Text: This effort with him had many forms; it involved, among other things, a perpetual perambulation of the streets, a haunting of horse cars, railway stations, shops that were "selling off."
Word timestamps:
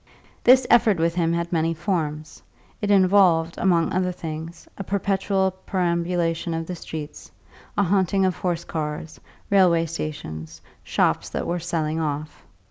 This 0.43 0.65
effort 0.67 0.97
with 0.97 1.13
him 1.13 1.31
had 1.31 1.53
many 1.53 1.75
forms; 1.75 2.41
it 2.81 2.89
involved, 2.89 3.53
among 3.59 3.93
other 3.93 4.11
things, 4.11 4.67
a 4.75 4.83
perpetual 4.83 5.51
perambulation 5.67 6.55
of 6.55 6.65
the 6.65 6.75
streets, 6.75 7.29
a 7.77 7.83
haunting 7.83 8.25
of 8.25 8.35
horse 8.37 8.63
cars, 8.63 9.19
railway 9.51 9.85
stations, 9.85 10.59
shops 10.83 11.29
that 11.29 11.45
were 11.45 11.59
"selling 11.59 11.99
off." 11.99 12.43